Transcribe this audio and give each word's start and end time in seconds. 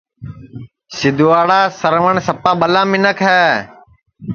سیدھواڑا 0.97 1.59
سروٹؔ 1.79 2.15
سپا 2.27 2.51
ٻلا 2.59 2.81
منکھ 2.91 3.21
ہے 3.29 3.45